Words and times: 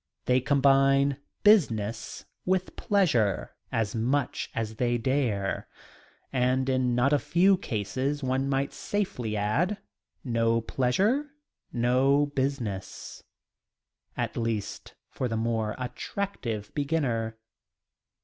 They 0.25 0.41
combine 0.41 1.17
business 1.43 2.25
with 2.43 2.75
pleasure 2.75 3.51
as 3.71 3.93
much 3.93 4.49
as 4.55 4.77
they 4.77 4.97
dare, 4.97 5.67
and 6.33 6.67
in 6.67 6.95
not 6.95 7.13
a 7.13 7.19
few 7.19 7.55
cases 7.55 8.23
one 8.23 8.49
might 8.49 8.73
safely 8.73 9.37
add, 9.37 9.77
no 10.23 10.59
pleasure, 10.59 11.29
no 11.71 12.25
business, 12.25 13.21
at 14.17 14.35
least 14.35 14.95
for 15.11 15.27
the 15.27 15.37
more 15.37 15.75
attractive 15.77 16.73
beginner. 16.73 17.37